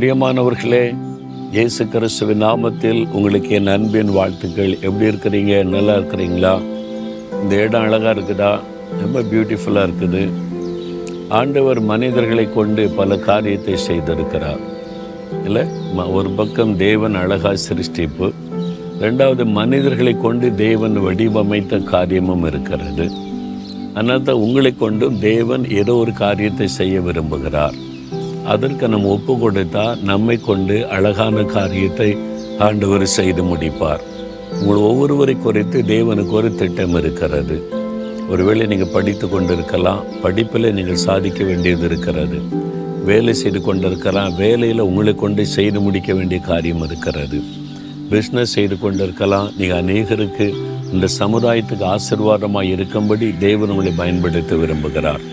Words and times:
பிரியமானவர்களே 0.00 0.96
இயேசு 1.52 1.88
கிறிஸ்துவின் 1.88 2.42
நாமத்தில் 2.42 3.10
உங்களுக்கு 3.10 3.50
என் 3.50 3.66
அன்பின் 3.66 4.12
வாழ்த்துக்கள். 4.12 4.78
எப்படி 4.80 5.04
இருக்கிறீங்க? 5.04 5.64
நல்லா 5.64 5.96
இருக்கிறீங்களா? 5.96 6.62
இந்த 7.42 7.56
இடம் 7.56 7.82
அழகாக 7.82 8.20
இருக்குதா? 8.20 8.58
ரொம்ப 9.00 9.20
பியூட்டிஃபுல்லாக 9.20 9.90
இருக்குது. 9.90 10.28
ஆண்டவர் 11.28 11.80
மனிதர்களை 11.80 12.52
கொண்டு 12.52 12.88
பல 12.88 13.16
காரியத்தை 13.16 13.74
செய்திருக்கிறார். 13.74 14.58
இல்லை 15.44 15.62
ம- 15.96 16.12
ஒரு 16.12 16.30
பக்கம் 16.30 16.76
தேவன் 16.76 17.14
அழகா 17.14 17.50
சிருஷ்டிப்பு 17.50 18.32
ரெண்டாவது 19.00 19.44
மனிதர்களை 19.44 20.16
கொண்டு 20.20 20.54
தேவன் 20.54 21.02
வடிவமைத்த 21.02 21.78
காரியமும் 21.78 22.44
இருக்கிறது. 22.44 23.10
அதனால் 23.94 24.22
தான் 24.22 24.34
உங்களை 24.34 24.74
கொண்டும் 24.76 25.18
தேவன் 25.18 25.70
ஏதோ 25.70 25.94
ஒரு 25.94 26.12
காரியத்தை 26.12 26.68
செய்ய 26.68 27.00
விரும்புகிறார். 27.00 27.88
அதற்கு 28.52 28.88
நம்ம 28.92 29.08
ஒப்பு 29.16 29.32
கொடுத்தா 29.42 29.84
நம்மை 30.10 30.36
கொண்டு 30.38 30.76
அழகான 30.94 31.42
காரியத்தை 31.42 32.08
ஆண்டவர் 32.66 33.04
செய்து 33.16 33.42
முடிப்பார். 33.42 34.02
உங்கள் 34.60 34.86
ஒவ்வொருவரை 34.88 35.34
குறித்து 35.38 35.78
தேவனுக்கு 35.82 36.34
ஒரு 36.40 36.54
திட்டம் 36.54 36.94
இருக்கிறது. 36.94 37.56
ஒருவேளை 38.28 38.66
நீங்கள் 38.66 38.92
படித்து 38.92 39.28
கொண்டிருக்கலாம். 39.28 40.02
படிப்பில் 40.22 40.74
நீங்கள் 40.78 41.04
சாதிக்க 41.06 41.44
வேண்டியது 41.44 41.84
இருக்கிறது. 41.84 42.38
வேலை 43.04 43.34
செய்து 43.34 43.60
கொண்டிருக்கலாம். 43.60 44.36
வேலையில் 44.36 44.86
உங்களை 44.88 45.14
கொண்டு 45.14 45.46
செய்து 45.56 45.80
முடிக்க 45.80 46.14
வேண்டிய 46.14 46.40
காரியம் 46.40 46.84
இருக்கிறது. 46.84 47.40
பிஸ்னஸ் 48.10 48.54
செய்து 48.56 48.78
கொண்டிருக்கலாம். 48.78 49.50
நீங்கள் 49.58 49.80
அநேகருக்கு 49.82 50.48
இந்த 50.92 51.08
சமுதாயத்துக்கு 51.18 51.86
ஆசீர்வாதமாக 51.94 52.72
இருக்கும்படி 52.74 53.28
தேவன் 53.38 53.74
உங்களை 53.74 53.92
பயன்படுத்த 54.02 54.54
விரும்புகிறார். 54.54 55.24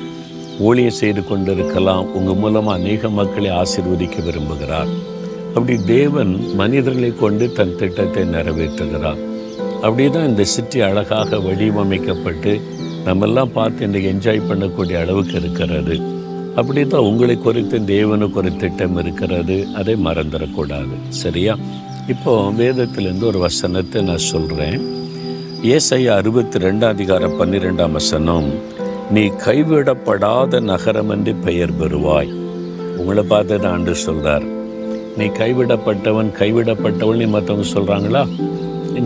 ஊழியம் 0.59 0.99
செய்து 1.01 1.27
கொண்டிருக்கலாம். 1.27 2.13
உங்கள் 2.13 2.35
மூலமாக 2.35 2.79
அநேக 2.79 3.09
மக்களை 3.09 3.49
ஆசிர்வதிக்க 3.49 4.23
விரும்புகிறார். 4.23 4.89
அப்படி 5.47 5.83
தேவன் 5.83 6.55
மனிதர்களை 6.55 7.15
கொண்டு 7.15 7.51
தன் 7.51 7.75
திட்டத்தை 7.75 8.23
நிறைவேற்றுகிறார். 8.23 9.17
அப்படி 9.81 10.09
தான் 10.09 10.27
இந்த 10.27 10.43
சிட்டி 10.43 10.81
அழகாக 10.81 11.39
வடிவமைக்கப்பட்டு 11.39 12.61
நம்மெல்லாம் 13.05 13.51
பார்த்து 13.53 13.85
இன்றைக்கு 13.85 14.11
என்ஜாய் 14.13 14.47
பண்ணக்கூடிய 14.49 14.99
அளவுக்கு 14.99 15.33
இருக்கிறது. 15.33 16.01
அப்படி 16.55 16.87
தான் 16.87 17.01
உங்களை 17.01 17.37
குறித்து 17.37 17.79
தேவனுக்கு 17.79 18.33
ஒரு 18.33 18.55
திட்டம் 18.55 18.97
இருக்கிறது. 18.97 19.67
அதை 19.75 19.95
மறந்துடக்கூடாது. 19.95 20.95
சரியா? 21.09 21.57
இப்போ 22.07 22.51
வேதத்திலேருந்து 22.57 23.23
ஒரு 23.23 23.39
வசனத்தை 23.39 24.01
நான் 24.01 24.17
சொல்கிறேன் 24.17 24.81
ஏசையா 25.63 26.13
அறுபத்தி 26.15 26.59
ரெண்டாம் 26.59 26.87
அதிகாரம் 26.87 27.39
பன்னிரெண்டாம் 27.41 27.91
வசனம். 27.91 28.75
நீ 29.15 29.21
கைவிடப்படாத 29.43 30.59
நகரம் 30.69 31.11
என்று 31.13 31.33
பெயர் 31.45 31.73
பெறுவாய். 31.79 32.31
உங்களை 32.99 33.23
பார்த்து 33.23 33.59
நான் 33.59 33.73
ஆண்டு 33.75 33.93
சொல்றார். 34.05 34.45
நீ 35.17 35.25
கைவிடப்பட்டவன் 35.39 36.29
கைவிடப்பட்டவன் 36.39 37.19
நீ 37.21 37.27
மற்றவங்க 37.35 37.67
சொல்கிறாங்களா 37.75 38.23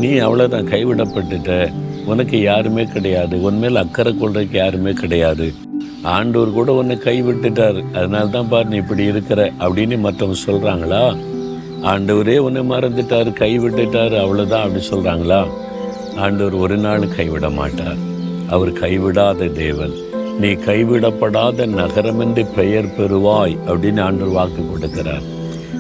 நீ 0.02 0.11
அவ்வளோதான் 0.25 0.72
கைவிடப்பட்டுட்ட. 0.73 1.69
உனக்கு 2.11 2.38
யாருமே 2.41 2.83
கிடையாது. 2.95 3.41
உன் 3.47 3.59
மேல் 3.63 3.81
அக்கறை 3.83 4.13
கொள்றதுக்கு 4.13 4.57
யாருமே 4.63 4.94
கிடையாது. 5.02 5.47
ஆண்டவர் 6.17 6.57
கூட 6.57 6.72
உன்னை 6.73 6.97
கைவிட்டுட்டார். 7.07 7.79
அதனால 7.97 8.25
தான் 8.35 8.49
பார் 8.53 8.72
நீ 8.73 8.77
இப்படி 8.83 9.03
இருக்கிற 9.03 9.52
அப்படின்னு 9.66 9.97
மற்றவங்க 10.07 10.39
சொல்கிறாங்களா 10.47 11.03
ஆண்டவரே 11.91 12.38
உன்னை 12.47 12.63
மறந்துட்டார் 12.72 13.29
கைவிட்டுட்டார் 13.44 14.16
அவ்வளோதான் 14.23 14.66
அப்படி 14.66 14.83
சொல்கிறாங்களா 14.94 15.41
ஆண்டவர் 16.25 16.55
ஒரு 16.63 16.77
நாள் 16.77 17.13
கைவிட 17.17 17.49
மாட்டார். 17.59 18.02
அவர் 18.55 18.71
கைவிடாத 18.83 19.49
தேவன். 19.63 19.94
நீ 20.41 20.49
கைவிடப்படாத 20.67 21.66
நகரம் 21.80 22.21
என்று 22.25 22.44
பெயர் 22.57 22.94
பெறுவாய் 22.97 23.55
அப்படின்னு 23.69 24.02
ஆண்டவர் 24.07 24.35
வாக்கு 24.38 24.63
கொடுக்கிறார். 24.71 25.25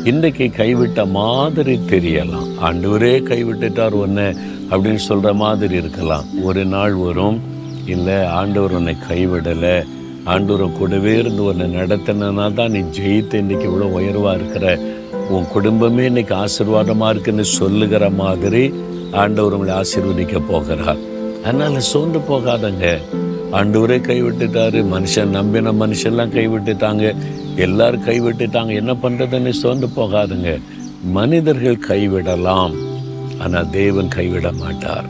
இன்றைக்கு 0.09 0.45
கைவிட்ட 0.59 1.01
மாதிரி 1.17 1.75
தெரியலாம். 1.93 2.47
ஆண்டவரே 2.67 3.13
கைவிட்டுட்டார் 3.31 3.95
உன்னை 4.03 4.27
அப்படின்னு 4.71 5.01
சொல்கிற 5.09 5.31
மாதிரி 5.43 5.75
இருக்கலாம். 5.81 6.27
ஒரு 6.49 6.63
நாள் 6.75 6.95
வரும் 7.05 7.39
இல்லை 7.93 8.17
ஆண்டவர் 8.39 8.75
உன்னை 8.79 8.95
கைவிடலை. 9.09 9.75
ஆண்டவர் 10.33 10.77
கூடவே 10.79 11.13
இருந்து 11.19 11.43
உன்னை 11.49 11.67
நடத்தினா 11.77 12.47
தான் 12.59 12.73
நீ 12.77 12.81
ஜெயித்து 12.97 13.41
இன்னைக்கு 13.43 13.67
இவ்வளோ 13.69 13.87
உயர்வாக 13.99 14.35
இருக்கிற. 14.39 14.65
உன் 15.35 15.47
குடும்பமே 15.53 16.03
இன்னைக்கு 16.09 16.35
ஆசீர்வாதமாக 16.43 17.13
இருக்குன்னு 17.13 17.45
சொல்லுகிற 17.59 18.03
மாதிரி 18.23 18.63
ஆண்டவர் 19.21 19.55
உங்களை 19.57 19.73
ஆசீர்வதிக்க 19.81 20.41
போகிறார். 20.51 21.01
அதனால் 21.45 21.79
சோர்ந்து 21.79 22.19
போகாதங்க. 22.19 22.85
ஆண்டவரே 23.51 23.97
கைவிட்டுட்டாரு. 24.09 24.79
மனுஷன் 24.93 25.33
நம்பின 25.37 25.71
மனுஷன்லாம் 25.71 26.35
கைவிட்டுட்டாங்க. 26.35 27.15
எல்லாரும் 27.55 28.05
கைவிட்டுட்டாங்க. 28.05 28.73
என்ன 28.73 28.93
பண்ணுறதுன்னு 28.93 29.49
சோர்ந்து 29.49 29.87
போகாதுங்க. 29.95 30.59
மனிதர்கள் 31.03 31.85
கைவிடலாம். 31.89 32.75
ஆனால் 33.39 33.69
தேவன் 33.69 34.07
கைவிட 34.07 34.51
மாட்டார். 34.51 35.05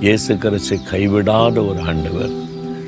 இயேசு 0.00 0.36
கிறிஸ்து 0.36 0.78
கைவிடாத 0.92 1.66
ஒரு 1.68 1.80
ஆண்டவர். 1.80 2.32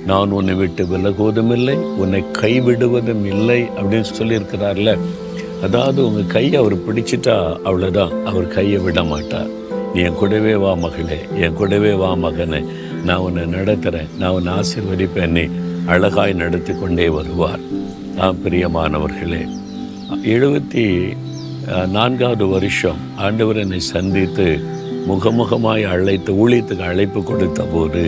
நான் 0.06 0.30
உன்னை 0.30 0.54
விட்டு 0.54 0.84
விலகுவதும் 0.84 1.52
இல்லை 1.52 1.74
உன்னை 1.74 2.24
கைவிடுவதும் 2.32 3.24
இல்லை 3.24 3.68
அப்படின்னு 3.76 4.10
சொல்லியிருக்கிறார்ல. 4.18 4.98
அதாவது 5.62 6.06
உங்கள் 6.06 6.26
கையை 6.26 6.54
அவர் 6.54 6.76
பிடிச்சிட்டா 6.76 7.36
அவ்வளோதான் 7.64 8.24
அவர் 8.24 8.48
கையை 8.48 8.78
விட 8.78 9.04
மாட்டார். 9.04 9.50
நீ 9.92 10.00
என் 10.08 10.18
கூடவே 10.20 10.54
வா 10.62 10.72
மகளே 10.82 11.18
என் 11.44 11.56
கூடவே 11.58 11.92
வா 12.00 12.10
மகனே. 12.24 12.60
நான் 13.06 13.22
உன்னை 13.26 13.44
நடத்துகிறேன் 13.54 14.10
நான் 14.20 14.34
உன்னை 14.36 14.52
ஆசீர்வதிப்பேன். 14.58 15.34
நீ 15.36 15.44
அழகாய் 15.92 16.40
நடத்தி 16.42 16.72
கொண்டே 16.80 17.06
வருவார். 17.16 17.62
ஆம் 18.24 18.40
பிரியமானவர்களே 18.44 19.42
எழுபத்தி 20.34 20.84
நான்காவது 21.96 22.44
வருஷம் 22.54 23.00
ஆண்டவர் 23.26 23.60
என்னை 23.62 23.80
சந்தித்து 23.94 24.46
முகமுகமாய் 25.08 25.84
அழைத்து 25.92 26.30
ஊழியத்துக்கு 26.42 26.84
அழைப்பு 26.92 27.20
கொடுத்த 27.22 27.62
போது 27.72 28.04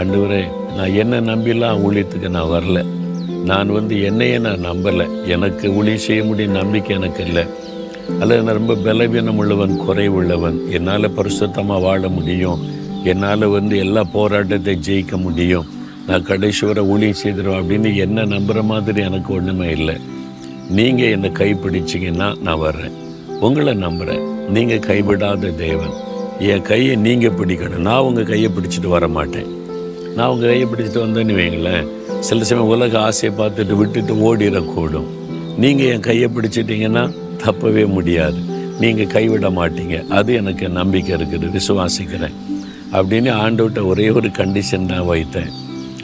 ஆண்டவரே 0.00 0.42
நான் 0.76 0.96
என்ன 1.02 1.20
நம்பிலாம் 1.30 1.82
ஊழியத்துக்கு 1.86 2.28
நான் 2.36 2.52
வரல. 2.56 2.78
நான் 3.50 3.70
வந்து 3.76 3.94
என்னையே 4.08 4.38
நான் 4.46 4.66
நம்பலை. 4.68 5.06
எனக்கு 5.34 5.66
ஊழியம் 5.78 6.04
செய்ய 6.06 6.22
முடியும் 6.28 6.58
நம்பிக்கை 6.60 6.92
எனக்கு 6.96 7.22
இல்லை. 7.28 7.44
அல்லது 8.20 8.42
நான் 8.42 8.58
ரொம்ப 8.60 8.74
பலவீனம் 8.74 9.36
உள்ளவன் 9.36 9.80
குறைவுள்ளவன். 9.86 10.58
என்னால் 10.70 11.14
பரிசுத்தமாக 11.16 11.80
வாழ 11.80 12.08
முடியும். 12.08 12.60
என்னால் 13.04 13.46
வந்து 13.46 13.78
எல்லா 13.78 14.04
போராட்டத்தை 14.12 14.78
ஜெயிக்க 14.88 15.16
முடியும். 15.16 15.66
நான் 16.06 16.22
கடைசி 16.22 16.66
வரை 16.66 16.84
ஊழியம் 16.84 17.20
செய்திருவேன் 17.22 17.60
அப்படின்னு 17.60 17.96
என்ன 17.96 18.24
நம்புகிற 18.24 18.62
மாதிரி 18.62 19.00
எனக்கு 19.00 19.34
ஒன்றுமே 19.34 19.70
இல்லை. 19.70 19.96
நீங்கள் 20.70 21.12
என்னை 21.14 21.30
கைப்பிடிச்சிங்கன்னா 21.30 22.28
நான் 22.42 22.58
வர்றேன். 22.58 22.94
உங்களை 23.40 23.74
நம்புகிறேன் 23.74 24.24
நீங்கள் 24.48 24.84
கைவிடாத 24.88 25.54
தேவன். 25.56 25.94
என் 26.38 26.62
கையை 26.62 26.96
நீங்கள் 26.96 27.36
பிடிக்கணும். 27.38 27.84
நான் 27.88 28.06
உங்கள் 28.08 28.24
கையை 28.24 28.50
பிடிச்சிட்டு 28.56 28.86
வர 28.86 29.08
மாட்டேன். 29.08 29.50
நான் 30.16 30.28
உங்கள் 30.28 30.50
கையை 30.50 30.66
பிடிச்சிட்டு 30.72 31.04
வந்தேன்னு 31.04 31.36
வைங்களேன். 31.40 31.86
சில 32.20 32.44
சமயம் 32.44 32.68
உலக 32.68 33.00
ஆசையை 33.00 33.30
பார்த்துட்டு 33.38 33.76
விட்டுட்டு 33.76 34.14
ஓடிடக்கூடும். 34.28 35.08
நீங்கள் 35.58 35.86
என் 35.86 36.06
கையை 36.08 36.28
பிடிச்சிட்டிங்கன்னா 36.36 37.04
தப்பவே 37.44 37.86
முடியாது. 37.86 38.38
நீங்கள் 38.80 39.06
கைவிட 39.06 39.50
மாட்டீங்க. 39.50 40.08
அது 40.08 40.34
எனக்கு 40.34 40.68
நம்பிக்கை 40.68 41.20
இருக்குது. 41.20 41.58
விசுவாசிக்கிறேன். 41.58 42.32
அப்படின்னு 42.92 43.30
ஆண்டவர்கிட்ட 43.44 43.86
ஒரே 43.86 44.10
ஒரு 44.10 44.28
கண்டிஷன் 44.28 44.86
தான் 44.86 45.08
வைத்தேன். 45.08 45.52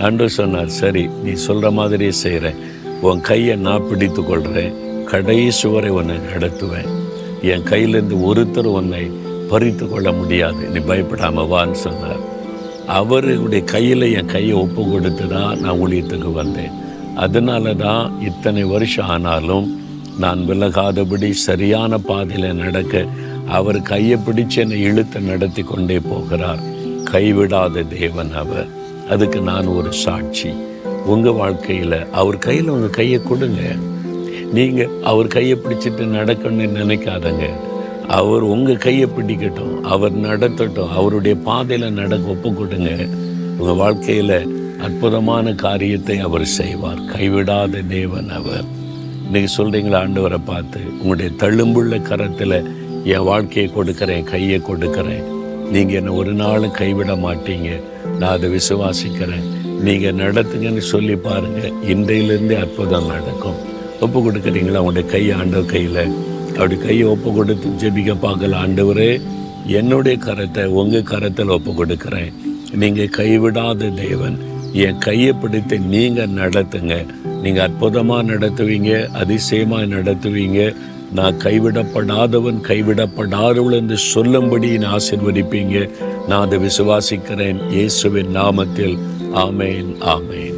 ஆண்டு 0.00 0.30
சொன்னார் 0.30 0.66
சரி 0.66 1.08
நீ 1.24 1.32
சொல்கிற 1.32 1.70
மாதிரியே 1.70 2.10
செய்கிறேன் 2.10 2.54
உன் 3.00 3.20
கையை 3.20 3.56
நான் 3.56 3.88
பிடித்து 3.88 4.24
கொள்கிறேன் 4.24 5.04
கடைசி 5.04 5.68
வரை 5.68 5.90
உன்னை 5.90 6.16
நடத்துவேன். 6.16 6.88
என் 7.42 7.62
கையிலேருந்து 7.62 8.16
ஒருத்தர் 8.30 8.64
உன்னை 8.64 9.10
பறித்து 9.48 9.88
கொள்ள 9.88 10.12
முடியாது. 10.12 10.68
நீ 10.68 10.78
பயப்படாமல் 10.78 11.44
வான்னு 11.44 11.72
சொன்னார். 11.72 12.30
அவருடைய 12.86 13.64
கையில் 13.64 14.14
என் 14.14 14.26
கையை 14.26 14.52
ஒப்பு 14.52 14.88
கொடுத்து 14.90 15.28
தான் 15.28 15.58
நான் 15.58 15.78
ஊழியத்துக்கு 15.78 16.32
வந்தேன். 16.32 16.70
அதனால 17.16 17.74
தான் 17.74 18.20
இத்தனை 18.20 18.62
வருஷம் 18.62 19.06
ஆனாலும் 19.06 19.81
நான் 20.18 20.38
விலகாதபடி 20.38 21.30
சரியான 21.30 21.98
பாதையில் 21.98 22.54
நடக்க 22.54 23.06
அவர் 23.48 23.82
கையை 23.82 24.18
பிடிச்சு 24.18 24.56
என்னை 24.56 24.80
இழுத்து 24.80 25.20
நடத்தி 25.20 25.62
கொண்டே 25.62 26.00
போகிறார். 26.00 26.58
கைவிடாத 27.04 27.98
தேவன் 27.98 28.32
அவர். 28.32 28.66
அதுக்கு 29.10 29.40
நான் 29.40 29.66
ஒரு 29.66 29.92
சாட்சி. 29.92 30.50
உங்கள் 31.06 31.32
வாழ்க்கையில் 31.32 32.10
அவர் 32.10 32.38
கையில் 32.38 32.68
உங்கள் 32.68 32.90
கையை 32.90 33.22
கொடுங்க. 33.22 33.60
நீங்கள் 34.52 34.88
அவர் 35.02 35.26
கையை 35.26 35.58
பிடிச்சிட்டு 35.58 36.02
நடக்கணும்னு 36.02 36.76
நினைக்காதங்க. 36.82 37.48
அவர் 38.08 38.42
உங்கள் 38.42 38.76
கையை 38.76 39.08
பிடிக்கட்டும் 39.08 39.80
அவர் 39.80 40.20
நடத்தட்டும் 40.20 40.90
அவருடைய 40.90 41.36
பாதையில் 41.36 41.92
நடக்க 41.92 42.30
ஒப்பு 42.30 42.52
கொடுங்க. 42.52 42.90
உங்கள் 43.58 43.74
வாழ்க்கையில் 43.74 44.76
அற்புதமான 44.80 45.54
காரியத்தை 45.54 46.18
அவர் 46.18 46.44
செய்வார். 46.44 47.00
கைவிடாத 47.00 47.86
தேவன் 47.88 48.28
அவர். 48.28 48.80
இன்றைக்கி 49.32 49.50
சொல்கிறீங்களா 49.56 49.98
ஆண்டவரை 50.04 50.38
பார்த்து 50.48 50.80
உங்களுடைய 50.96 51.28
தழும்புள்ள 51.42 51.98
கரத்தில் 52.08 52.56
என் 53.12 53.24
வாழ்க்கையை 53.28 53.68
கொடுக்குறேன் 53.76 54.26
கையை 54.30 54.58
கொடுக்குறேன். 54.66 55.22
நீங்கள் 55.74 55.98
என்னை 56.00 56.12
ஒரு 56.22 56.32
நாளும் 56.40 56.74
கைவிட 56.80 57.14
மாட்டீங்க. 57.22 57.68
நான் 58.18 58.34
அதை 58.34 58.48
விசுவாசிக்கிறேன். 58.56 59.46
நீங்கள் 59.86 60.18
நடத்துங்கன்னு 60.22 60.84
சொல்லி 60.90 61.16
பாருங்கள் 61.28 61.72
இன்றையிலேருந்தே 61.94 62.58
அற்புதம் 62.64 63.08
நடக்கும். 63.12 63.56
ஒப்பு 64.00 64.18
கொடுக்குறீங்களா? 64.26 64.82
உங்களுடைய 64.84 65.06
கை 65.14 65.24
ஆண்டவர் 65.38 65.72
கையில். 65.74 66.12
அப்படி 66.58 66.78
கையை 66.84 67.08
ஒப்பு 67.14 67.32
கொடுத்து 67.38 67.74
ஜெபிக்க 67.84 68.18
பார்க்கல 68.26 68.60
ஆண்டவரே 68.64 69.10
என்னுடைய 69.80 70.18
கரத்தை 70.28 70.66
உங்கள் 70.82 71.10
கரத்தில் 71.14 71.56
ஒப்பு 71.58 71.74
கொடுக்குறேன். 71.80 72.32
நீங்கள் 72.84 73.14
கைவிடாத 73.20 73.94
தேவன். 74.04 74.38
என் 74.86 75.02
கையை 75.08 75.32
பிடித்து 75.32 75.78
நீங்கள் 75.96 76.38
நடத்துங்க. 76.42 76.94
நீங்கள் 77.42 77.64
அற்புதமாக 77.64 78.32
நடத்துவீங்க 78.32 79.10
அதிசயமாக 79.12 79.84
நடத்துவீங்க. 79.84 80.74
நான் 81.14 81.36
கைவிடப்படாதவன் 81.36 82.60
கைவிடப்படாதவள் 82.68 83.72
என்று 83.72 83.96
சொல்லும்படி 83.96 84.78
நான் 84.78 84.98
ஆசிர்வதிப்பீங்க. 84.98 85.90
நான் 86.28 86.40
அதை 86.40 86.58
விசுவாசிக்கிறேன். 86.58 87.70
இயேசுவின் 87.70 88.36
நாமத்தில். 88.36 88.98
ஆமேன் 89.34 89.92
ஆமேன். 90.16 90.51